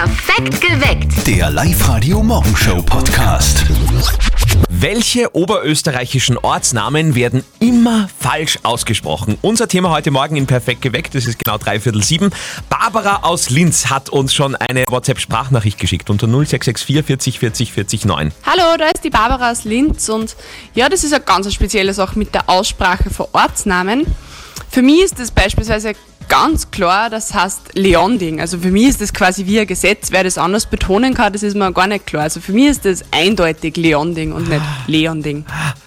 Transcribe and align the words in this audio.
Perfekt 0.00 0.62
geweckt. 0.62 1.26
Der 1.26 1.50
Live-Radio 1.50 2.22
Morgenshow 2.22 2.80
Podcast. 2.80 3.66
Welche 4.70 5.36
oberösterreichischen 5.36 6.38
Ortsnamen 6.38 7.14
werden 7.14 7.44
immer 7.58 8.08
falsch 8.18 8.58
ausgesprochen? 8.62 9.36
Unser 9.42 9.68
Thema 9.68 9.90
heute 9.90 10.10
Morgen 10.10 10.36
in 10.36 10.46
Perfekt 10.46 10.80
geweckt, 10.80 11.14
es 11.16 11.26
ist 11.26 11.38
genau 11.38 11.58
dreiviertel 11.58 12.02
sieben. 12.02 12.30
Barbara 12.70 13.24
aus 13.24 13.50
Linz 13.50 13.90
hat 13.90 14.08
uns 14.08 14.32
schon 14.32 14.56
eine 14.56 14.86
WhatsApp-Sprachnachricht 14.88 15.78
geschickt 15.78 16.08
unter 16.08 16.26
0664 16.26 17.04
40 17.04 17.38
40 17.38 17.72
40 17.72 18.04
9. 18.06 18.32
Hallo, 18.46 18.78
da 18.78 18.86
ist 18.86 19.04
die 19.04 19.10
Barbara 19.10 19.50
aus 19.50 19.64
Linz 19.64 20.08
und 20.08 20.34
ja, 20.74 20.88
das 20.88 21.04
ist 21.04 21.12
eine 21.12 21.22
ganz 21.22 21.52
spezielle 21.52 21.92
Sache 21.92 22.18
mit 22.18 22.34
der 22.34 22.48
Aussprache 22.48 23.10
von 23.10 23.26
Ortsnamen. 23.32 24.06
Für 24.70 24.80
mich 24.80 25.02
ist 25.02 25.18
das 25.18 25.30
beispielsweise 25.30 25.92
ganz 26.30 26.70
klar, 26.70 27.10
das 27.10 27.34
heißt 27.34 27.72
Leonding. 27.74 28.40
Also 28.40 28.58
für 28.58 28.70
mich 28.70 28.88
ist 28.88 29.00
das 29.02 29.12
quasi 29.12 29.44
wie 29.44 29.60
ein 29.60 29.66
Gesetz. 29.66 30.10
Wer 30.10 30.24
das 30.24 30.38
anders 30.38 30.64
betonen 30.64 31.12
kann, 31.12 31.32
das 31.34 31.42
ist 31.42 31.54
mir 31.54 31.70
gar 31.72 31.86
nicht 31.86 32.06
klar. 32.06 32.22
Also 32.22 32.40
für 32.40 32.52
mich 32.52 32.68
ist 32.68 32.84
das 32.86 33.02
eindeutig 33.10 33.76
Leonding 33.76 34.32
und 34.32 34.48
nicht 34.48 34.62
Leonding. 34.86 35.44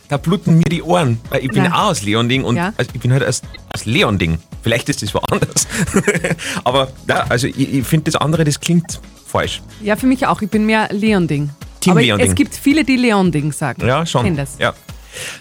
Da 0.09 0.17
bluten 0.17 0.57
mir 0.57 0.65
die 0.65 0.83
Ohren, 0.83 1.19
weil 1.29 1.43
ich 1.43 1.49
bin 1.49 1.63
Ja. 1.63 1.71
auch 1.73 1.89
aus 1.91 2.03
Leonding 2.03 2.43
und 2.43 2.57
Ja. 2.57 2.73
also 2.77 2.91
ich 2.93 2.99
bin 2.99 3.11
halt 3.11 3.25
aus, 3.25 3.41
aus 3.73 3.85
Leonding. 3.85 4.37
Vielleicht 4.61 4.89
ist 4.89 5.01
das 5.01 5.13
woanders. 5.15 5.65
Aber 6.63 6.89
ja, 7.07 7.25
also 7.29 7.47
ich, 7.47 7.73
ich 7.73 7.87
finde 7.87 8.11
das 8.11 8.21
andere, 8.21 8.43
das 8.43 8.59
klingt 8.59 8.99
falsch. 9.25 9.61
Ja, 9.81 9.95
für 9.95 10.05
mich 10.05 10.27
auch. 10.27 10.41
Ich 10.41 10.49
bin 10.49 10.65
mehr 10.65 10.89
Leonding. 10.91 11.49
Team 11.79 11.91
Aber 11.93 12.01
Leonding. 12.01 12.29
es 12.29 12.35
gibt 12.35 12.53
viele, 12.55 12.83
die 12.83 12.97
Leonding 12.97 13.51
sagen. 13.51 13.85
Ja, 13.87 14.05
schon. 14.05 14.23
Kenn 14.25 14.37
das. 14.37 14.57
Ja. 14.59 14.73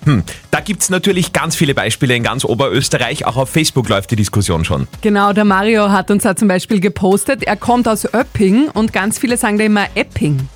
Hm. 0.05 0.23
Da 0.51 0.61
gibt 0.61 0.83
es 0.83 0.91
natürlich 0.91 1.33
ganz 1.33 1.57
viele 1.57 1.75
Beispiele 1.75 2.15
in 2.15 2.23
ganz 2.23 2.45
Oberösterreich. 2.45 3.25
Auch 3.27 3.37
auf 3.37 3.51
Facebook 3.51 3.89
läuft 3.89 4.11
die 4.11 4.17
Diskussion 4.17 4.65
schon. 4.65 4.89
Genau, 5.01 5.33
der 5.33 5.45
Mario 5.45 5.91
hat 5.91 6.11
uns 6.11 6.23
da 6.25 6.37
zum 6.37 6.49
Beispiel 6.49 6.81
gepostet. 6.81 7.43
Er 7.45 7.57
kommt 7.57 7.89
aus 7.89 8.13
Öpping 8.15 8.69
und 8.69 8.93
ganz 8.93 9.19
viele 9.19 9.37
sagen 9.37 9.59
da 9.59 9.65
immer 9.65 9.87
Epping. 9.95 10.49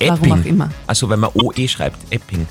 Warum 0.00 0.18
Epping. 0.18 0.32
auch 0.32 0.44
immer. 0.46 0.70
Also 0.86 1.10
wenn 1.10 1.20
man 1.20 1.30
OE 1.34 1.68
schreibt, 1.68 1.98
Epping. 2.12 2.46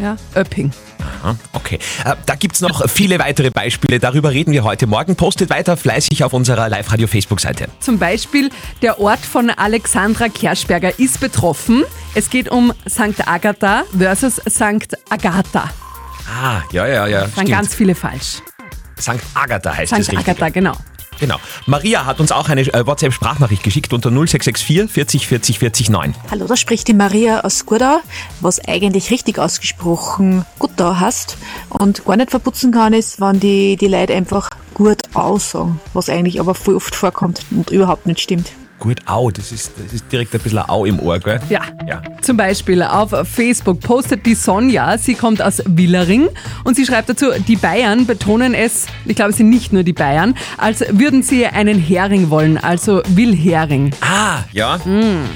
Ja, 0.00 0.16
Öpping. 0.34 0.70
Aha, 1.00 1.36
Okay. 1.52 1.78
Äh, 2.04 2.14
Da 2.26 2.34
gibt 2.36 2.54
es 2.54 2.60
noch 2.60 2.88
viele 2.88 3.18
weitere 3.18 3.50
Beispiele. 3.50 3.98
Darüber 3.98 4.30
reden 4.30 4.52
wir 4.52 4.64
heute 4.64 4.86
Morgen. 4.86 5.16
Postet 5.16 5.50
weiter 5.50 5.76
fleißig 5.76 6.24
auf 6.24 6.32
unserer 6.32 6.68
Live-Radio-Facebook-Seite. 6.68 7.66
Zum 7.80 7.98
Beispiel 7.98 8.50
der 8.82 9.00
Ort 9.00 9.20
von 9.20 9.50
Alexandra 9.50 10.28
Kerschberger 10.28 10.98
ist 10.98 11.20
betroffen. 11.20 11.84
Es 12.14 12.28
geht 12.28 12.50
um 12.50 12.74
St. 12.86 13.26
Agatha 13.26 13.84
versus 13.96 14.36
St. 14.46 14.94
Agatha. 15.08 15.70
Ah, 16.28 16.60
ja, 16.70 16.86
ja, 16.86 17.06
ja. 17.06 17.20
Sagen 17.20 17.32
Stimmt. 17.32 17.50
ganz 17.50 17.74
viele 17.74 17.94
falsch. 17.94 18.42
St. 19.00 19.12
Agatha 19.32 19.74
heißt 19.74 19.92
es 19.92 20.04
St. 20.06 20.12
richtig. 20.12 20.28
Agatha, 20.28 20.50
genau. 20.50 20.76
Genau. 21.20 21.36
Maria 21.64 22.04
hat 22.04 22.20
uns 22.20 22.30
auch 22.30 22.50
eine 22.50 22.62
äh, 22.62 22.86
WhatsApp-Sprachnachricht 22.86 23.62
geschickt 23.62 23.94
unter 23.94 24.10
0664 24.10 24.90
40 24.90 25.26
40 25.26 25.58
40 25.58 25.88
9. 25.90 26.14
Hallo, 26.30 26.46
da 26.46 26.56
spricht 26.56 26.86
die 26.88 26.94
Maria 26.94 27.40
aus 27.40 27.64
Gurdau, 27.64 28.00
was 28.40 28.60
eigentlich 28.60 29.10
richtig 29.10 29.38
ausgesprochen 29.38 30.44
Gutau 30.58 30.96
heißt 30.96 31.38
und 31.70 32.04
gar 32.04 32.16
nicht 32.16 32.30
verputzen 32.30 32.72
kann, 32.72 32.92
ist, 32.92 33.22
wenn 33.22 33.40
die, 33.40 33.76
die 33.76 33.88
Leute 33.88 34.14
einfach 34.14 34.50
gut 34.74 35.00
aussagen, 35.14 35.80
was 35.94 36.10
eigentlich 36.10 36.40
aber 36.40 36.54
voll 36.54 36.76
oft 36.76 36.94
vorkommt 36.94 37.40
und 37.52 37.70
überhaupt 37.70 38.06
nicht 38.06 38.20
stimmt. 38.20 38.52
Gut, 38.82 38.98
au, 39.06 39.30
das 39.30 39.52
ist, 39.52 39.74
das 39.80 39.92
ist 39.92 40.10
direkt 40.10 40.34
ein 40.34 40.40
bisschen 40.40 40.58
Au 40.58 40.84
im 40.84 40.98
Ohr, 40.98 41.20
gell? 41.20 41.38
Ja. 41.48 41.60
Ja. 41.86 42.02
Zum 42.20 42.36
Beispiel 42.36 42.82
auf 42.82 43.14
Facebook 43.28 43.78
postet 43.78 44.26
die 44.26 44.34
Sonja, 44.34 44.98
sie 44.98 45.14
kommt 45.14 45.40
aus 45.40 45.62
Willering 45.66 46.28
und 46.64 46.74
sie 46.74 46.84
schreibt 46.84 47.08
dazu, 47.08 47.26
die 47.46 47.54
Bayern 47.54 48.06
betonen 48.06 48.54
es, 48.54 48.86
ich 49.04 49.14
glaube 49.14 49.30
es 49.30 49.36
sind 49.36 49.50
nicht 49.50 49.72
nur 49.72 49.84
die 49.84 49.92
Bayern, 49.92 50.34
als 50.58 50.80
würden 50.90 51.22
sie 51.22 51.46
einen 51.46 51.78
Hering 51.78 52.28
wollen, 52.28 52.58
also 52.58 53.02
Willhering. 53.06 53.92
Ah, 54.00 54.38
ja. 54.50 54.80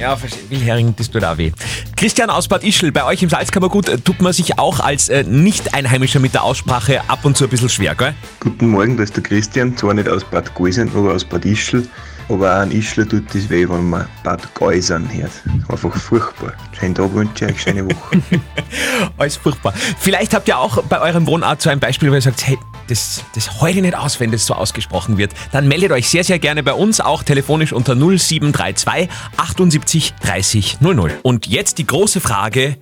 Ja, 0.00 0.16
verstehe. 0.16 0.50
Wilhering, 0.50 0.94
das 0.96 1.08
tut 1.08 1.22
auch 1.22 1.38
weh. 1.38 1.52
Christian 1.94 2.30
aus 2.30 2.48
Bad 2.48 2.64
Ischl, 2.64 2.90
bei 2.90 3.04
euch 3.04 3.22
im 3.22 3.30
Salzkammergut 3.30 3.88
äh, 3.88 3.98
tut 3.98 4.20
man 4.20 4.32
sich 4.32 4.58
auch 4.58 4.80
als 4.80 5.08
äh, 5.08 5.22
Nicht-Einheimischer 5.22 6.18
mit 6.18 6.34
der 6.34 6.42
Aussprache 6.42 7.02
ab 7.06 7.24
und 7.24 7.36
zu 7.36 7.44
ein 7.44 7.50
bisschen 7.50 7.68
schwer, 7.68 7.94
gell? 7.94 8.12
Guten 8.40 8.70
Morgen, 8.70 8.96
da 8.96 9.04
ist 9.04 9.14
der 9.14 9.22
Christian, 9.22 9.76
zwar 9.76 9.94
nicht 9.94 10.08
aus 10.08 10.24
Bad 10.24 10.52
Geusern, 10.56 10.90
aber 10.96 11.14
aus 11.14 11.24
Bad 11.24 11.44
Ischl. 11.44 11.86
Aber 12.28 12.52
auch 12.52 12.60
an 12.62 12.72
Ischl 12.72 13.06
tut 13.06 13.32
das 13.34 13.48
weh, 13.48 13.68
wenn 13.68 13.90
man 13.90 14.06
Bad 14.24 14.52
Geusern 14.54 15.08
hört. 15.12 15.30
Einfach 15.68 15.94
furchtbar. 15.96 16.52
Schönen 16.72 16.94
Tag 16.94 17.14
wünsche 17.14 17.44
ich 17.44 17.52
euch, 17.52 17.62
schöne 17.62 17.84
Woche. 17.84 18.20
Alles 19.18 19.36
furchtbar. 19.36 19.72
Vielleicht 19.98 20.34
habt 20.34 20.48
ihr 20.48 20.58
auch 20.58 20.82
bei 20.84 21.00
eurem 21.00 21.26
Wohnort 21.26 21.62
so 21.62 21.70
ein 21.70 21.78
Beispiel, 21.78 22.10
wo 22.10 22.14
ihr 22.14 22.20
sagt, 22.20 22.46
hey, 22.46 22.58
das, 22.88 23.22
das 23.34 23.60
heule 23.60 23.76
ich 23.76 23.82
nicht 23.82 23.96
aus, 23.96 24.18
wenn 24.18 24.32
das 24.32 24.46
so 24.46 24.54
ausgesprochen 24.54 25.18
wird. 25.18 25.32
Dann 25.52 25.68
meldet 25.68 25.92
euch 25.92 26.08
sehr, 26.08 26.24
sehr 26.24 26.38
gerne 26.38 26.62
bei 26.62 26.72
uns, 26.72 27.00
auch 27.00 27.22
telefonisch 27.22 27.72
unter 27.72 27.94
0732 27.94 29.08
78 29.36 30.14
30 30.20 30.80
00. 30.80 31.12
Und 31.22 31.46
jetzt 31.46 31.78
die 31.78 31.86
große 31.86 32.20
Frage, 32.20 32.76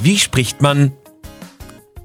wie 0.00 0.18
spricht 0.18 0.60
man 0.60 0.92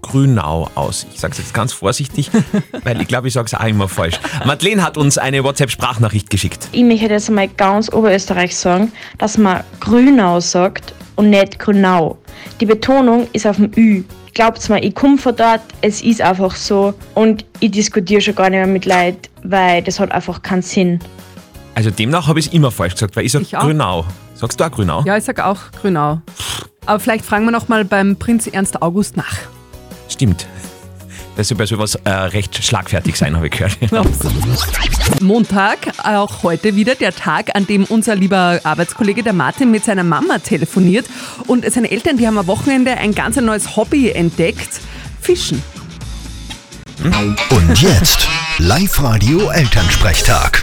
Grünau 0.03 0.69
aus? 0.75 1.07
Ich 1.11 1.19
sage 1.19 1.31
es 1.31 1.39
jetzt 1.39 1.53
ganz 1.55 1.73
vorsichtig, 1.73 2.29
weil 2.83 3.01
ich 3.01 3.07
glaube, 3.07 3.27
ich 3.27 3.33
sage 3.33 3.47
es 3.47 3.55
auch 3.55 3.65
immer 3.65 3.87
falsch. 3.87 4.19
Madeleine 4.45 4.83
hat 4.83 4.97
uns 4.97 5.17
eine 5.17 5.43
WhatsApp-Sprachnachricht 5.43 6.29
geschickt. 6.29 6.67
Ich 6.71 6.83
möchte 6.83 7.07
jetzt 7.07 7.31
mal 7.31 7.47
ganz 7.47 7.91
Oberösterreich 7.91 8.55
sagen, 8.55 8.91
dass 9.17 9.39
man 9.39 9.63
Grünau 9.79 10.39
sagt 10.39 10.93
und 11.15 11.31
nicht 11.31 11.57
Grünau. 11.57 12.19
Die 12.59 12.65
Betonung 12.65 13.27
ist 13.33 13.47
auf 13.47 13.55
dem 13.55 13.71
Ü. 13.75 14.03
Glaubt's 14.35 14.69
mir, 14.69 14.83
ich 14.83 14.93
komme 14.95 15.17
von 15.17 15.35
dort, 15.35 15.61
es 15.81 16.01
ist 16.01 16.21
einfach 16.21 16.55
so 16.55 16.93
und 17.15 17.45
ich 17.59 17.71
diskutiere 17.71 18.21
schon 18.21 18.35
gar 18.35 18.49
nicht 18.49 18.59
mehr 18.59 18.67
mit 18.67 18.85
Leuten, 18.85 19.19
weil 19.43 19.81
das 19.83 19.99
hat 19.99 20.11
einfach 20.11 20.41
keinen 20.41 20.63
Sinn. 20.63 20.99
Also 21.75 21.89
demnach 21.89 22.27
habe 22.27 22.39
ich 22.39 22.47
es 22.47 22.53
immer 22.53 22.71
falsch 22.71 22.93
gesagt, 22.93 23.15
weil 23.15 23.25
ich 23.25 23.31
sage. 23.31 23.45
Grünau. 23.45 24.05
Sagst 24.35 24.59
du 24.59 24.63
auch 24.63 24.71
Grünau? 24.71 25.03
Ja, 25.05 25.17
ich 25.17 25.23
sag 25.23 25.39
auch 25.39 25.59
Grünau. 25.79 26.21
Aber 26.85 26.99
vielleicht 26.99 27.23
fragen 27.23 27.45
wir 27.45 27.51
noch 27.51 27.69
mal 27.69 27.85
beim 27.85 28.15
Prinz 28.15 28.47
Ernst 28.47 28.81
August 28.81 29.15
nach. 29.15 29.37
Stimmt. 30.13 30.47
Das 31.35 31.47
soll 31.47 31.57
bei 31.57 31.65
sowas 31.65 31.95
äh, 32.03 32.09
recht 32.09 32.63
schlagfertig 32.63 33.15
sein, 33.15 33.35
habe 33.35 33.47
ich 33.47 33.53
gehört. 33.53 33.77
Montag, 35.21 35.79
auch 36.03 36.43
heute 36.43 36.75
wieder 36.75 36.93
der 36.93 37.15
Tag, 37.15 37.55
an 37.55 37.65
dem 37.65 37.85
unser 37.85 38.15
lieber 38.15 38.59
Arbeitskollege 38.63 39.23
der 39.23 39.33
Martin 39.33 39.71
mit 39.71 39.83
seiner 39.83 40.03
Mama 40.03 40.37
telefoniert. 40.37 41.07
Und 41.47 41.69
seine 41.71 41.89
Eltern, 41.89 42.17
die 42.17 42.27
haben 42.27 42.37
am 42.37 42.45
Wochenende 42.45 42.91
ein 42.91 43.15
ganz 43.15 43.37
neues 43.37 43.75
Hobby 43.75 44.11
entdeckt. 44.11 44.79
Fischen. 45.21 45.63
Und 47.49 47.81
jetzt 47.81 48.27
Live-Radio 48.59 49.49
Elternsprechtag. 49.49 50.62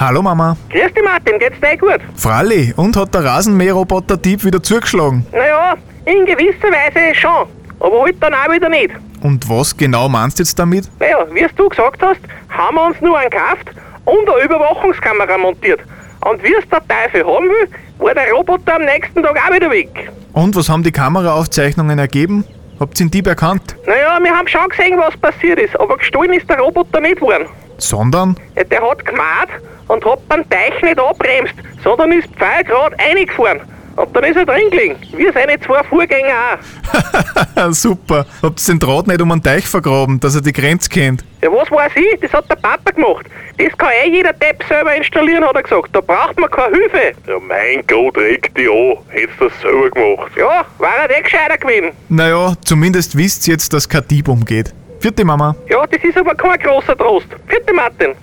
Hallo 0.00 0.22
Mama. 0.22 0.56
Grüß 0.70 0.94
dich 0.94 1.02
Martin, 1.02 1.40
geht's 1.40 1.58
dir 1.60 1.72
eh 1.72 1.76
gut? 1.76 1.98
Fralli, 2.14 2.72
und 2.76 2.96
hat 2.96 3.12
der 3.12 3.24
Rasenmäherroboter-Typ 3.24 4.44
wieder 4.44 4.62
zugeschlagen? 4.62 5.26
Naja, 5.32 5.74
in 6.04 6.24
gewisser 6.24 6.68
Weise 6.68 7.16
schon, 7.16 7.48
aber 7.80 8.02
halt 8.04 8.14
dann 8.20 8.32
auch 8.32 8.52
wieder 8.52 8.68
nicht. 8.68 8.92
Und 9.22 9.48
was 9.50 9.76
genau 9.76 10.08
meinst 10.08 10.38
du 10.38 10.44
jetzt 10.44 10.56
damit? 10.56 10.88
Naja, 11.00 11.26
wie 11.32 11.44
du 11.56 11.68
gesagt 11.68 12.00
hast, 12.00 12.20
haben 12.48 12.76
wir 12.76 12.86
uns 12.86 13.00
nur 13.00 13.18
einen 13.18 13.28
gekauft 13.28 13.72
und 14.04 14.30
eine 14.30 14.44
Überwachungskamera 14.44 15.36
montiert. 15.36 15.80
Und 16.24 16.44
wie 16.44 16.54
es 16.54 16.68
der 16.68 16.80
Teufel 16.86 17.26
haben 17.26 17.46
will, 17.46 17.68
war 17.98 18.14
der 18.14 18.30
Roboter 18.30 18.76
am 18.76 18.84
nächsten 18.84 19.20
Tag 19.20 19.36
auch 19.36 19.52
wieder 19.52 19.68
weg. 19.68 20.12
Und 20.32 20.54
was 20.54 20.68
haben 20.68 20.84
die 20.84 20.92
Kameraaufzeichnungen 20.92 21.98
ergeben? 21.98 22.44
Habt 22.78 23.00
ihr 23.00 23.06
den 23.06 23.10
Dieb 23.10 23.26
erkannt? 23.26 23.74
Naja, 23.84 24.20
wir 24.22 24.30
haben 24.30 24.46
schon 24.46 24.68
gesehen, 24.68 24.96
was 24.96 25.16
passiert 25.16 25.58
ist, 25.58 25.78
aber 25.80 25.96
gestohlen 25.96 26.34
ist 26.34 26.48
der 26.48 26.60
Roboter 26.60 27.00
nicht 27.00 27.20
worden. 27.20 27.48
Sondern? 27.78 28.36
Ja, 28.54 28.62
der 28.62 28.88
hat 28.88 29.04
gemacht 29.04 29.48
und 29.88 30.04
hat 30.04 30.28
beim 30.28 30.48
Teich 30.48 30.80
nicht 30.82 30.98
abbremst, 30.98 31.54
sondern 31.82 32.12
ist 32.12 32.28
pfeilgrad 32.36 32.92
reingefahren. 33.00 33.60
Und 33.96 34.14
dann 34.14 34.22
ist 34.22 34.36
er 34.36 34.46
drin 34.46 34.70
gelegen, 34.70 34.94
wie 35.16 35.28
seine 35.32 35.58
zwei 35.58 35.82
Vorgänger 35.82 36.32
auch. 36.52 37.72
Super. 37.72 38.26
Habt 38.42 38.60
ihr 38.60 38.74
den 38.74 38.78
Draht 38.78 39.08
nicht 39.08 39.20
um 39.20 39.28
den 39.28 39.42
Teich 39.42 39.66
vergraben, 39.66 40.20
dass 40.20 40.36
er 40.36 40.40
die 40.40 40.52
Grenze 40.52 40.88
kennt? 40.88 41.24
Ja, 41.42 41.50
was 41.50 41.68
weiß 41.68 41.90
ich? 41.96 42.20
Das 42.20 42.32
hat 42.32 42.48
der 42.48 42.54
Papa 42.54 42.92
gemacht. 42.92 43.26
Das 43.56 43.76
kann 43.76 43.88
eh 44.04 44.08
jeder 44.10 44.32
Depp 44.32 44.62
selber 44.68 44.94
installieren, 44.94 45.44
hat 45.44 45.56
er 45.56 45.64
gesagt. 45.64 45.88
Da 45.92 46.00
braucht 46.00 46.38
man 46.38 46.48
keine 46.48 46.76
Hilfe. 46.76 47.12
Ja, 47.26 47.40
mein 47.40 47.84
Gott, 47.88 48.16
reg 48.16 48.54
dich 48.54 48.70
an. 48.70 48.98
Hättest 49.08 49.40
du 49.40 49.48
das 49.48 49.60
selber 49.60 49.90
gemacht. 49.90 50.30
Ja, 50.36 50.64
war 50.78 50.96
er 51.08 51.18
eh 51.18 51.22
gescheiter 51.22 51.58
gewesen. 51.58 51.90
Naja, 52.08 52.54
zumindest 52.64 53.16
wisst 53.16 53.48
ihr 53.48 53.54
jetzt, 53.54 53.72
dass 53.72 53.88
kein 53.88 54.06
Dieb 54.06 54.28
umgeht. 54.28 54.72
Vierte 55.00 55.24
Mama. 55.24 55.56
Ja, 55.68 55.84
das 55.86 56.02
ist 56.04 56.16
aber 56.16 56.36
kein 56.36 56.58
großer 56.60 56.96
Trost. 56.96 57.26
Vierte 57.48 57.72
Martin. 57.72 58.14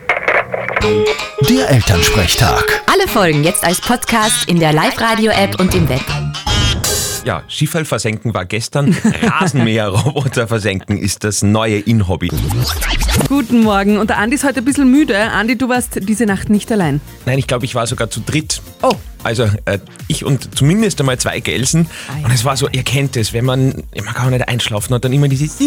Der 0.81 1.69
Elternsprechtag. 1.69 2.83
Alle 2.91 3.07
Folgen 3.07 3.43
jetzt 3.43 3.63
als 3.63 3.79
Podcast 3.79 4.47
in 4.49 4.59
der 4.59 4.73
Live-Radio-App 4.73 5.59
und 5.59 5.73
im 5.73 5.87
Web. 5.87 6.01
Ja, 7.23 7.43
Skifall 7.49 7.85
versenken 7.85 8.33
war 8.33 8.45
gestern. 8.45 8.95
Rasenmäher-Roboter 9.23 10.47
versenken 10.49 10.97
ist 10.97 11.23
das 11.23 11.41
neue 11.41 11.79
In-Hobby. 11.79 12.29
Guten 13.29 13.63
Morgen. 13.63 13.97
Und 13.97 14.09
der 14.09 14.17
Andi 14.17 14.35
ist 14.35 14.43
heute 14.43 14.59
ein 14.59 14.65
bisschen 14.65 14.91
müde. 14.91 15.17
Andi, 15.17 15.57
du 15.57 15.69
warst 15.69 16.07
diese 16.07 16.25
Nacht 16.25 16.49
nicht 16.49 16.71
allein. 16.71 17.01
Nein, 17.25 17.39
ich 17.39 17.47
glaube, 17.47 17.65
ich 17.65 17.73
war 17.73 17.87
sogar 17.87 18.09
zu 18.09 18.19
dritt. 18.19 18.61
Oh, 18.81 18.93
also 19.23 19.49
äh, 19.65 19.79
ich 20.07 20.23
und 20.23 20.55
zumindest 20.55 20.99
einmal 20.99 21.17
zwei 21.17 21.39
Gelsen. 21.39 21.87
Und 22.23 22.31
es 22.31 22.45
war 22.45 22.57
so, 22.57 22.67
ihr 22.69 22.83
kennt 22.83 23.17
es, 23.17 23.33
wenn 23.33 23.45
man, 23.45 23.83
man 23.95 24.13
kann 24.13 24.29
nicht 24.29 24.47
einschlafen 24.47 24.93
und 24.93 25.03
dann 25.03 25.13
immer 25.13 25.27
dieses 25.27 25.57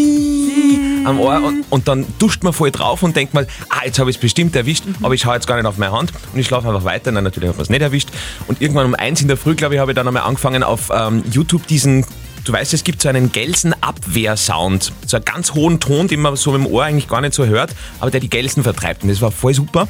am 1.09 1.21
Ohr 1.21 1.43
und, 1.43 1.65
und 1.71 1.89
dann 1.89 2.07
duscht 2.19 2.43
man 2.43 2.53
voll 2.53 2.71
drauf 2.71 3.03
und 3.03 3.17
denkt 3.17 3.35
mal, 3.35 3.47
ah, 3.71 3.85
jetzt 3.85 3.99
habe 3.99 4.11
ich 4.11 4.17
es 4.17 4.21
bestimmt 4.21 4.55
erwischt, 4.55 4.85
aber 5.03 5.15
ich 5.15 5.23
schaue 5.23 5.35
jetzt 5.35 5.47
gar 5.47 5.57
nicht 5.57 5.67
auf 5.67 5.79
meine 5.79 5.93
Hand 5.93 6.13
und 6.33 6.39
ich 6.39 6.47
schlafe 6.47 6.69
einfach 6.69 6.85
weiter. 6.85 7.11
Nein, 7.13 7.25
natürlich 7.25 7.49
habe 7.49 7.59
ich 7.59 7.65
es 7.65 7.71
nicht 7.71 7.83
erwischt. 7.83 8.11
Und 8.47 8.61
irgendwann 8.61 8.87
um 8.87 8.95
eins 8.95 9.21
in 9.21 9.29
der 9.29 9.37
Früh, 9.37 9.55
glaube 9.55 9.75
ich, 9.75 9.81
habe 9.81 9.93
ich 9.93 9.97
dann 9.97 10.07
einmal 10.07 10.23
angefangen 10.23 10.63
auf 10.63 10.91
ähm, 10.93 11.25
YouTube 11.31 11.67
diesen 11.67 12.05
Du 12.45 12.55
weißt, 12.55 12.73
es 12.73 12.83
gibt 12.83 13.03
so 13.03 13.11
einen 13.11 13.31
Gelsenabwehr-Sound. 13.31 14.93
So 15.05 15.19
einen 15.19 15.25
ganz 15.27 15.53
hohen 15.53 15.81
Ton, 15.81 16.09
den 16.09 16.21
man 16.21 16.35
so 16.35 16.53
mit 16.53 16.65
dem 16.65 16.73
Ohr 16.73 16.85
eigentlich 16.85 17.07
gar 17.07 17.21
nicht 17.21 17.35
so 17.35 17.45
hört, 17.45 17.75
aber 18.01 18.11
der 18.11 18.21
die 18.21 18.31
Gelsen 18.31 18.63
vertreibt. 18.63 19.03
Und 19.03 19.11
das 19.11 19.21
war 19.21 19.31
voll 19.31 19.53
super. 19.53 19.87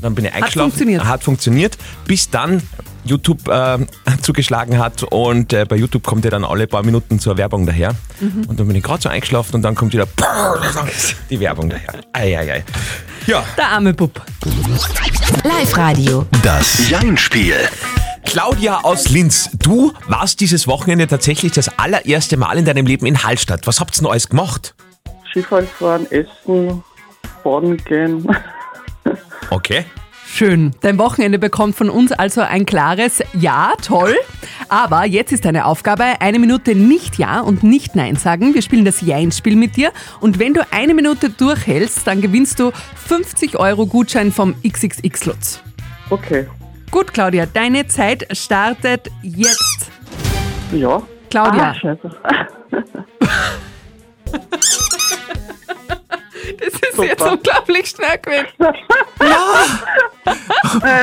Dann 0.00 0.14
bin 0.14 0.24
ich 0.24 0.32
eingeschlafen. 0.32 0.70
funktioniert. 0.70 1.04
Hat 1.04 1.22
funktioniert. 1.24 1.78
Bis 2.06 2.30
dann 2.30 2.62
YouTube 3.04 3.48
äh, 3.48 3.78
zugeschlagen 4.22 4.78
hat 4.78 5.02
und 5.04 5.52
äh, 5.52 5.64
bei 5.64 5.76
YouTube 5.76 6.04
kommt 6.04 6.24
ja 6.24 6.30
dann 6.30 6.44
alle 6.44 6.66
paar 6.66 6.82
Minuten 6.82 7.18
zur 7.18 7.36
Werbung 7.36 7.66
daher. 7.66 7.94
Und 8.20 8.58
dann 8.58 8.66
bin 8.66 8.76
ich 8.76 8.82
gerade 8.82 9.02
so 9.02 9.08
eingeschlafen 9.08 9.54
und 9.56 9.62
dann 9.62 9.74
kommt 9.74 9.92
wieder 9.92 10.06
die 11.30 11.40
Werbung 11.40 11.70
daher. 11.70 11.94
Eieiei. 12.12 12.64
Ja, 13.26 13.44
Der 13.56 13.68
arme 13.68 13.94
Bub. 13.94 14.20
Live-Radio. 15.44 16.26
Das 16.42 16.88
Jein-Spiel. 16.88 17.54
Claudia 18.24 18.80
aus 18.82 19.08
Linz, 19.08 19.50
du 19.58 19.92
warst 20.06 20.40
dieses 20.40 20.66
Wochenende 20.66 21.06
tatsächlich 21.06 21.52
das 21.52 21.68
allererste 21.78 22.36
Mal 22.36 22.58
in 22.58 22.64
deinem 22.64 22.86
Leben 22.86 23.06
in 23.06 23.22
Hallstatt. 23.22 23.66
Was 23.66 23.80
habt 23.80 23.96
ihr 23.96 24.02
denn 24.02 24.10
alles 24.10 24.28
gemacht? 24.28 24.74
Skifahren 25.30 25.66
fahren, 25.66 26.06
essen, 26.10 26.82
baden 27.44 27.76
gehen. 27.84 28.26
Okay. 29.50 29.84
Schön. 30.30 30.72
Dein 30.82 30.98
Wochenende 30.98 31.38
bekommt 31.38 31.74
von 31.74 31.88
uns 31.88 32.12
also 32.12 32.42
ein 32.42 32.66
klares 32.66 33.22
Ja, 33.32 33.72
toll. 33.82 34.14
Aber 34.68 35.06
jetzt 35.06 35.32
ist 35.32 35.46
deine 35.46 35.64
Aufgabe, 35.64 36.04
eine 36.20 36.38
Minute 36.38 36.74
nicht 36.74 37.16
Ja 37.16 37.40
und 37.40 37.62
nicht 37.62 37.96
Nein 37.96 38.16
sagen. 38.16 38.54
Wir 38.54 38.62
spielen 38.62 38.84
das 38.84 39.00
Ja-Spiel 39.00 39.56
mit 39.56 39.76
dir. 39.76 39.90
Und 40.20 40.38
wenn 40.38 40.52
du 40.52 40.60
eine 40.70 40.94
Minute 40.94 41.30
durchhältst, 41.30 42.06
dann 42.06 42.20
gewinnst 42.20 42.60
du 42.60 42.72
50 43.06 43.58
Euro 43.58 43.86
Gutschein 43.86 44.30
vom 44.30 44.54
XXX 44.62 45.24
Lutz. 45.24 45.62
Okay. 46.10 46.46
Gut, 46.90 47.12
Claudia, 47.12 47.46
deine 47.46 47.86
Zeit 47.86 48.26
startet 48.36 49.10
jetzt. 49.22 49.90
Ja. 50.72 51.02
Claudia. 51.30 51.70
Ah, 51.70 51.74
scheiße. 51.74 52.10
Das 56.98 57.06
ist 57.06 57.20
jetzt 57.20 57.22
unglaublich 57.22 57.88
schnell 57.88 58.18
gewesen. 58.18 58.46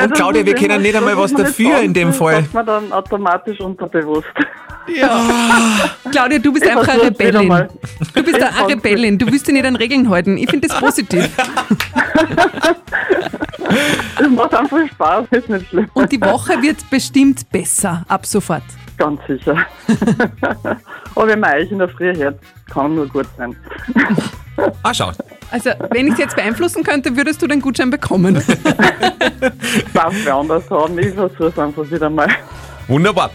Und 0.04 0.14
Claudia, 0.14 0.44
wir 0.44 0.54
kennen 0.54 0.82
nicht 0.82 0.94
einmal 0.94 1.16
was 1.16 1.32
dafür 1.32 1.78
in 1.80 1.94
dem 1.94 2.12
Fall. 2.12 2.42
Das 2.42 2.52
man 2.52 2.66
dann 2.66 2.92
automatisch 2.92 3.58
unterbewusst. 3.60 4.26
Claudia, 6.10 6.38
du 6.38 6.52
bist 6.52 6.64
Ich 6.64 6.70
einfach 6.70 6.88
eine 6.88 7.02
Rebellin. 7.04 7.68
Du 8.14 8.22
bist 8.22 8.42
eine. 8.42 8.68
Rebellin. 8.68 9.18
Du 9.18 9.26
willst 9.26 9.46
dich 9.46 9.54
nicht 9.54 9.64
an 9.64 9.76
Regeln 9.76 10.08
halten. 10.08 10.36
Ich 10.36 10.50
finde 10.50 10.68
das 10.68 10.78
positiv. 10.80 11.28
Es 14.20 14.28
macht 14.28 14.54
einfach 14.54 14.86
Spaß, 14.92 15.26
ist 15.30 15.48
nicht 15.48 15.68
schlimm. 15.68 15.88
Und 15.94 16.12
die 16.12 16.20
Woche 16.20 16.60
wird 16.62 16.88
bestimmt 16.90 17.50
besser 17.50 18.04
ab 18.06 18.26
sofort. 18.26 18.62
Ganz 18.96 19.20
sicher. 19.26 19.56
Aber 21.14 21.26
wenn 21.26 21.40
man 21.40 21.54
euch 21.54 21.70
in 21.70 21.78
der 21.78 21.88
Früh 21.88 22.14
hört, 22.14 22.38
kann 22.72 22.94
nur 22.94 23.06
gut 23.08 23.26
sein. 23.36 23.56
Ah, 24.82 24.94
schau. 24.94 25.12
Also, 25.50 25.70
wenn 25.90 26.06
ich 26.08 26.14
es 26.14 26.18
jetzt 26.18 26.36
beeinflussen 26.36 26.82
könnte, 26.82 27.16
würdest 27.16 27.40
du 27.40 27.46
den 27.46 27.60
Gutschein 27.60 27.90
bekommen. 27.90 28.34
Darf 29.94 30.14
wer 30.24 30.34
anders 30.34 30.64
haben. 30.70 30.98
Ich 30.98 31.14
versuche 31.14 31.46
es 31.46 31.58
einfach 31.58 31.88
wieder 31.90 32.10
mal. 32.10 32.28
Wunderbar. 32.88 33.30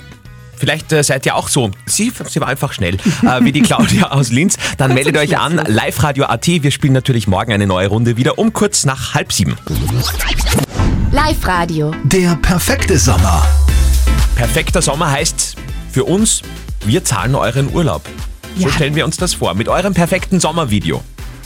Vielleicht 0.58 0.92
äh, 0.94 1.02
seid 1.04 1.25
ihr 1.25 1.36
auch 1.36 1.48
so. 1.48 1.72
Sie, 1.88 2.12
sie 2.28 2.40
war 2.40 2.48
einfach 2.48 2.72
schnell, 2.74 2.96
äh, 2.96 3.00
wie 3.44 3.52
die 3.52 3.62
Claudia 3.62 4.12
aus 4.12 4.31
Linz. 4.31 4.58
Dann 4.78 4.94
meldet 4.94 5.18
euch 5.18 5.38
an, 5.40 5.56
Live-Radio.at. 5.66 6.46
Wir 6.48 6.69
spielen 6.72 6.94
natürlich 6.94 7.28
morgen 7.28 7.52
eine 7.52 7.66
neue 7.66 7.88
Runde 7.88 8.16
wieder 8.18 8.38
um 8.38 8.54
kurz 8.54 8.86
nach 8.86 9.16
halb 9.16 9.34
sieben. 9.34 9.56
Live-Radio. 11.12 11.94
Der 12.04 12.36
perfekte 12.36 12.98
Sommer. 13.00 13.46
Perfekter 14.36 14.81
Sommer 14.81 15.10
heißt 15.12 15.56
für 15.92 16.04
uns, 16.04 16.42
wir 16.86 17.04
zahlen 17.04 17.36
euren 17.36 17.74
Urlaub. 17.74 18.04
So 18.58 18.68
Ja. 18.68 18.72
stellen 18.74 18.96
wir 18.96 19.06
uns 19.06 19.18
das 19.18 19.34
vor, 19.34 19.54
mit 19.56 19.68
eurem 19.68 19.94
perfekten 19.94 20.40
Sommervideo. 20.40 21.02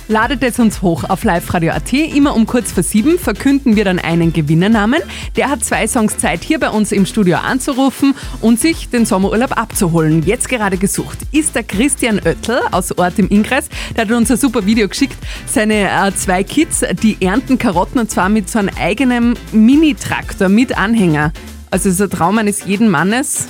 Ladet 0.08 0.44
es 0.44 0.60
uns 0.60 0.84
hoch 0.84 1.04
auf 1.10 1.24
liveradio.at. 1.24 1.92
Immer 1.92 2.36
um 2.36 2.46
kurz 2.46 2.72
vor 2.72 2.84
sieben 2.84 3.18
verkünden 3.18 3.76
wir 3.76 3.86
dann 3.86 3.98
einen 3.98 4.34
Gewinnernamen. 4.34 5.02
Der 5.36 5.50
hat 5.50 5.66
zwei 5.66 5.88
Songs 5.88 6.18
Zeit, 6.18 6.44
hier 6.44 6.60
bei 6.60 6.70
uns 6.70 6.92
im 6.92 7.08
Studio 7.08 7.38
anzurufen 7.38 8.14
und 8.40 8.60
sich 8.60 8.90
den 8.90 9.08
Sommerurlaub 9.08 9.58
abzuholen. 9.58 10.22
Jetzt 10.24 10.48
gerade 10.48 10.78
gesucht 10.78 11.18
ist 11.32 11.56
der 11.56 11.64
Christian 11.64 12.20
Oettel 12.24 12.60
aus 12.72 12.96
Ort 13.00 13.18
im 13.18 13.30
Innkreis. 13.30 13.68
Der 13.96 14.04
hat 14.06 14.12
uns 14.12 14.30
ein 14.30 14.38
super 14.38 14.64
Video 14.68 14.88
geschickt. 14.88 15.18
Seine 15.48 15.90
äh, 15.90 16.14
zwei 16.14 16.44
Kids, 16.44 16.84
die 17.02 17.18
ernten 17.26 17.58
Karotten 17.58 18.00
und 18.00 18.12
zwar 18.12 18.30
mit 18.30 18.48
so 18.48 18.60
einem 18.60 18.70
eigenen 18.80 19.34
Mini-Traktor 19.54 20.50
mit 20.50 20.78
Anhänger. 20.78 21.34
Also 21.72 21.90
es 21.90 21.96
ist 21.96 22.02
ein 22.02 22.10
Traum 22.12 22.38
eines 22.38 22.66
jeden 22.66 22.90
Mannes. 22.90 23.48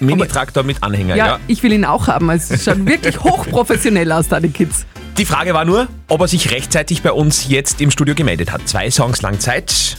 Mini-Traktor 0.00 0.64
mit 0.64 0.82
Anhänger, 0.82 1.14
Ja, 1.14 1.26
ja. 1.26 1.40
ich 1.46 1.62
will 1.62 1.72
ihn 1.72 1.84
auch 1.84 2.08
haben. 2.08 2.28
Also 2.28 2.54
Es 2.54 2.64
schaut 2.64 2.84
wirklich 2.86 3.20
hochprofessionell 3.22 4.10
aus, 4.10 4.26
da 4.26 4.40
die 4.40 4.48
Kids. 4.48 4.84
Die 5.18 5.26
Frage 5.26 5.52
war 5.52 5.64
nur, 5.64 5.88
ob 6.08 6.22
er 6.22 6.28
sich 6.28 6.50
rechtzeitig 6.50 7.02
bei 7.02 7.12
uns 7.12 7.46
jetzt 7.48 7.80
im 7.80 7.90
Studio 7.90 8.14
gemeldet 8.14 8.50
hat. 8.50 8.66
Zwei 8.66 8.90
Songs 8.90 9.20
lang 9.20 9.38
Zeit. 9.40 9.98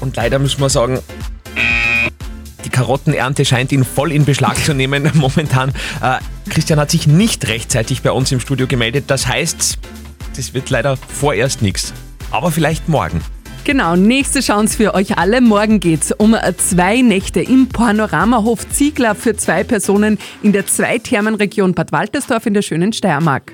Und 0.00 0.16
leider 0.16 0.40
muss 0.40 0.58
man 0.58 0.68
sagen, 0.68 0.98
die 2.64 2.70
Karottenernte 2.70 3.44
scheint 3.44 3.70
ihn 3.70 3.84
voll 3.84 4.10
in 4.10 4.24
Beschlag 4.24 4.56
zu 4.64 4.74
nehmen 4.74 5.10
momentan. 5.14 5.70
Äh, 6.00 6.18
Christian 6.50 6.80
hat 6.80 6.90
sich 6.90 7.06
nicht 7.06 7.46
rechtzeitig 7.46 8.02
bei 8.02 8.10
uns 8.10 8.32
im 8.32 8.40
Studio 8.40 8.66
gemeldet. 8.66 9.04
Das 9.06 9.28
heißt, 9.28 9.78
das 10.36 10.54
wird 10.54 10.68
leider 10.70 10.96
vorerst 10.96 11.62
nichts. 11.62 11.92
Aber 12.32 12.50
vielleicht 12.50 12.88
morgen. 12.88 13.22
Genau, 13.64 13.94
nächste 13.94 14.40
Chance 14.40 14.76
für 14.76 14.92
euch 14.92 15.18
alle. 15.18 15.40
Morgen 15.40 15.78
geht's 15.78 16.10
um 16.10 16.34
zwei 16.56 17.00
Nächte 17.00 17.40
im 17.40 17.68
Panoramahof 17.68 18.68
Ziegler 18.70 19.14
für 19.14 19.36
zwei 19.36 19.62
Personen 19.62 20.18
in 20.42 20.52
der 20.52 20.66
Zweithermenregion 20.66 21.72
Bad 21.72 21.92
Waltersdorf 21.92 22.46
in 22.46 22.54
der 22.54 22.62
schönen 22.62 22.92
Steiermark. 22.92 23.52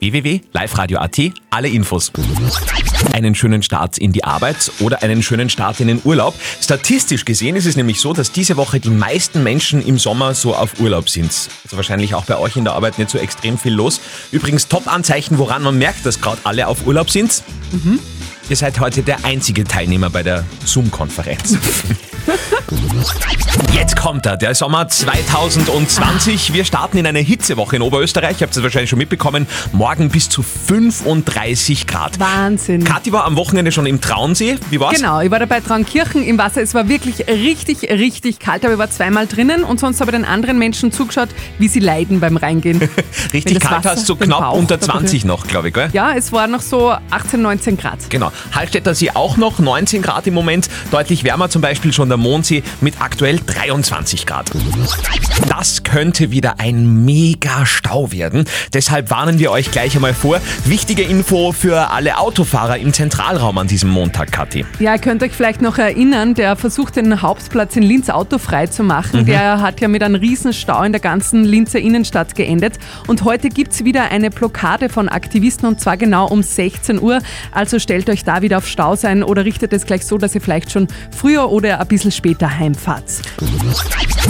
www.liveradio.at, 0.00 1.18
alle 1.48 1.68
Infos. 1.68 2.12
Einen 3.14 3.34
schönen 3.34 3.62
Start 3.62 3.96
in 3.96 4.12
die 4.12 4.24
Arbeit 4.24 4.70
oder 4.80 5.02
einen 5.02 5.22
schönen 5.22 5.48
Start 5.48 5.80
in 5.80 5.88
den 5.88 6.02
Urlaub. 6.04 6.34
Statistisch 6.60 7.24
gesehen 7.24 7.56
ist 7.56 7.64
es 7.64 7.76
nämlich 7.76 8.00
so, 8.00 8.12
dass 8.12 8.30
diese 8.30 8.58
Woche 8.58 8.78
die 8.78 8.90
meisten 8.90 9.42
Menschen 9.42 9.80
im 9.84 9.98
Sommer 9.98 10.34
so 10.34 10.54
auf 10.54 10.80
Urlaub 10.80 11.08
sind. 11.08 11.30
Also 11.64 11.76
wahrscheinlich 11.76 12.14
auch 12.14 12.26
bei 12.26 12.36
euch 12.36 12.56
in 12.56 12.64
der 12.64 12.74
Arbeit 12.74 12.98
nicht 12.98 13.08
so 13.08 13.16
extrem 13.16 13.56
viel 13.56 13.72
los. 13.72 14.02
Übrigens 14.32 14.68
Top-Anzeichen, 14.68 15.38
woran 15.38 15.62
man 15.62 15.78
merkt, 15.78 16.04
dass 16.04 16.20
gerade 16.20 16.42
alle 16.44 16.68
auf 16.68 16.86
Urlaub 16.86 17.08
sind. 17.08 17.42
Ihr 18.48 18.56
seid 18.56 18.80
heute 18.80 19.02
der 19.02 19.24
einzige 19.26 19.64
Teilnehmer 19.64 20.08
bei 20.08 20.22
der 20.22 20.44
Zoom-Konferenz. 20.64 21.58
Jetzt 23.72 23.96
kommt 23.96 24.26
er, 24.26 24.36
der 24.36 24.54
Sommer 24.54 24.88
2020. 24.88 26.52
Wir 26.52 26.64
starten 26.64 26.98
in 26.98 27.06
eine 27.06 27.20
Hitzewoche 27.20 27.76
in 27.76 27.82
Oberösterreich. 27.82 28.40
Ihr 28.40 28.46
habt 28.46 28.56
es 28.56 28.62
wahrscheinlich 28.62 28.90
schon 28.90 28.98
mitbekommen. 28.98 29.46
Morgen 29.72 30.10
bis 30.10 30.28
zu 30.28 30.42
35 30.42 31.86
Grad. 31.86 32.20
Wahnsinn. 32.20 32.84
Kathi 32.84 33.12
war 33.12 33.24
am 33.24 33.36
Wochenende 33.36 33.72
schon 33.72 33.86
im 33.86 34.00
Traunsee. 34.00 34.56
Wie 34.70 34.78
war's? 34.80 34.96
Genau, 34.96 35.20
ich 35.20 35.30
war 35.30 35.38
dabei 35.38 35.60
Traunkirchen 35.60 36.22
im 36.22 36.38
Wasser. 36.38 36.60
Es 36.60 36.74
war 36.74 36.88
wirklich 36.88 37.26
richtig, 37.28 37.82
richtig 37.84 38.38
kalt, 38.38 38.64
aber 38.64 38.74
ich 38.74 38.78
war 38.78 38.90
zweimal 38.90 39.26
drinnen 39.26 39.64
und 39.64 39.80
sonst 39.80 40.00
habe 40.00 40.10
ich 40.10 40.16
den 40.16 40.26
anderen 40.26 40.58
Menschen 40.58 40.92
zugeschaut, 40.92 41.28
wie 41.58 41.68
sie 41.68 41.80
leiden 41.80 42.20
beim 42.20 42.36
Reingehen. 42.36 42.80
Richtig 43.32 43.60
kalt 43.60 43.84
Wasser 43.84 43.96
hast 43.96 44.08
du 44.08 44.14
den 44.14 44.28
knapp 44.28 44.40
Bauch 44.40 44.58
unter 44.58 44.76
da 44.76 44.86
berührt. 44.86 45.08
20 45.08 45.24
noch, 45.24 45.46
glaube 45.46 45.68
ich, 45.68 45.74
gell? 45.74 45.88
Ja, 45.92 46.12
es 46.14 46.32
war 46.32 46.46
noch 46.46 46.60
so 46.60 46.94
18, 47.10 47.40
19 47.40 47.76
Grad. 47.76 48.10
Genau. 48.10 48.32
Hallstätter 48.52 48.94
See 48.94 49.10
auch 49.10 49.36
noch 49.36 49.58
19 49.58 50.02
Grad 50.02 50.26
im 50.26 50.34
Moment. 50.34 50.68
Deutlich 50.90 51.24
wärmer 51.24 51.48
zum 51.48 51.62
Beispiel 51.62 51.92
schon 51.92 52.08
der 52.08 52.17
Mondsee 52.18 52.62
mit 52.80 53.00
aktuell 53.00 53.40
23 53.44 54.26
Grad. 54.26 54.50
Das 55.48 55.82
könnte 55.82 56.30
wieder 56.30 56.58
ein 56.58 57.04
mega 57.04 57.64
Stau 57.64 58.12
werden. 58.12 58.44
Deshalb 58.72 59.10
warnen 59.10 59.38
wir 59.38 59.50
euch 59.50 59.70
gleich 59.70 59.94
einmal 59.94 60.14
vor. 60.14 60.40
Wichtige 60.64 61.02
Info 61.02 61.52
für 61.52 61.90
alle 61.90 62.18
Autofahrer 62.18 62.78
im 62.78 62.92
Zentralraum 62.92 63.56
an 63.58 63.66
diesem 63.66 63.90
Montag, 63.90 64.32
Kathi. 64.32 64.64
Ja, 64.78 64.94
ihr 64.94 64.98
könnt 65.00 65.22
euch 65.22 65.32
vielleicht 65.32 65.62
noch 65.62 65.78
erinnern, 65.78 66.34
der 66.34 66.56
versucht 66.56 66.96
den 66.96 67.22
Hauptplatz 67.22 67.76
in 67.76 67.82
Linz 67.82 68.10
autofrei 68.10 68.66
zu 68.66 68.82
machen. 68.82 69.20
Mhm. 69.20 69.26
Der 69.26 69.60
hat 69.60 69.80
ja 69.80 69.88
mit 69.88 70.02
einem 70.02 70.16
riesen 70.16 70.52
Stau 70.52 70.82
in 70.82 70.92
der 70.92 71.00
ganzen 71.00 71.44
Linzer 71.44 71.78
Innenstadt 71.78 72.34
geendet. 72.34 72.78
Und 73.06 73.24
heute 73.24 73.48
gibt's 73.48 73.84
wieder 73.84 74.10
eine 74.10 74.30
Blockade 74.30 74.88
von 74.88 75.08
Aktivisten 75.08 75.68
und 75.68 75.80
zwar 75.80 75.96
genau 75.96 76.26
um 76.28 76.42
16 76.42 77.00
Uhr. 77.00 77.20
Also 77.52 77.78
stellt 77.78 78.10
euch 78.10 78.24
da 78.24 78.42
wieder 78.42 78.58
auf 78.58 78.66
Stau 78.66 78.96
sein 78.96 79.22
oder 79.22 79.44
richtet 79.44 79.72
es 79.72 79.86
gleich 79.86 80.04
so, 80.04 80.18
dass 80.18 80.34
ihr 80.34 80.40
vielleicht 80.40 80.70
schon 80.72 80.88
früher 81.10 81.50
oder 81.50 81.80
ein 81.80 81.86
bisschen 81.86 82.07
später 82.10 82.58
heimfahrt. 82.58 83.04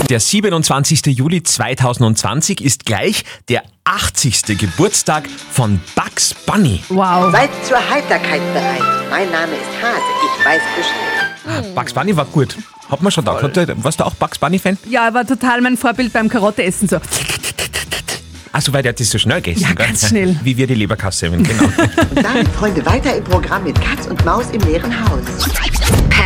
Der 0.09 0.19
27. 0.19 1.05
Juli 1.07 1.43
2020 1.43 2.63
ist 2.63 2.85
gleich 2.85 3.23
der 3.47 3.63
80. 3.85 4.57
Geburtstag 4.57 5.27
von 5.51 5.79
Bugs 5.95 6.33
Bunny. 6.45 6.81
Wow. 6.89 7.31
Seid 7.31 7.49
zur 7.65 7.77
Heiterkeit 7.89 8.41
bereit. 8.53 8.81
Mein 9.09 9.29
Name 9.31 9.53
ist 9.53 9.83
Hase, 9.83 10.01
ich 10.39 10.45
weiß 10.45 10.61
Bescheid. 10.77 11.75
Bugs 11.75 11.93
Bunny 11.93 12.15
war 12.15 12.25
gut. 12.25 12.55
Hat 12.89 13.01
man 13.01 13.11
schon 13.11 13.23
gedacht. 13.25 13.43
Hat 13.43 13.55
der, 13.55 13.83
warst 13.83 13.99
du 13.99 14.03
auch 14.05 14.13
Bugs 14.15 14.39
Bunny-Fan? 14.39 14.77
Ja, 14.89 15.05
er 15.07 15.13
war 15.13 15.25
total 15.25 15.61
mein 15.61 15.77
Vorbild 15.77 16.11
beim 16.11 16.27
Karotteessen. 16.27 16.87
So. 16.87 16.97
Achso, 18.51 18.73
weil 18.73 18.81
der 18.81 18.93
hat 18.93 18.99
das 18.99 19.11
so 19.11 19.19
schnell 19.19 19.41
gegessen, 19.41 19.61
Ja, 19.61 19.73
gell? 19.75 19.85
ganz 19.87 20.07
schnell. 20.07 20.35
Wie 20.43 20.57
wir 20.57 20.65
die 20.65 20.73
Leberkasse, 20.73 21.29
genau. 21.29 21.63
Und 22.15 22.23
damit, 22.23 22.47
Freunde, 22.47 22.83
weiter 22.85 23.15
im 23.15 23.23
Programm 23.23 23.63
mit 23.63 23.79
Katz 23.79 24.07
und 24.07 24.25
Maus 24.25 24.45
im 24.51 24.61
leeren 24.61 24.91
Haus. 25.07 25.21